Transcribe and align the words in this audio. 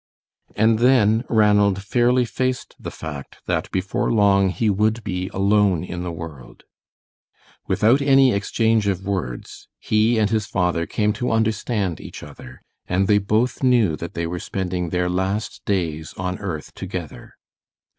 And 0.55 0.79
then 0.79 1.23
Ranald 1.29 1.83
fairly 1.83 2.25
faced 2.25 2.73
the 2.79 2.89
fact 2.89 3.43
that 3.45 3.69
before 3.69 4.11
long 4.11 4.49
he 4.49 4.67
would 4.67 5.03
be 5.03 5.27
alone 5.31 5.83
in 5.83 6.01
the 6.01 6.11
world. 6.11 6.63
Without 7.67 8.01
any 8.01 8.33
exchange 8.33 8.87
of 8.87 9.05
words, 9.05 9.67
he 9.77 10.17
and 10.17 10.31
his 10.31 10.47
father 10.47 10.87
came 10.87 11.13
to 11.13 11.29
understand 11.29 12.01
each 12.01 12.23
other, 12.23 12.61
and 12.87 13.05
they 13.07 13.19
both 13.19 13.61
knew 13.61 13.95
that 13.95 14.15
they 14.15 14.25
were 14.25 14.39
spending 14.39 14.89
their 14.89 15.07
last 15.07 15.63
days 15.65 16.15
on 16.17 16.39
earth 16.39 16.73
together. 16.73 17.35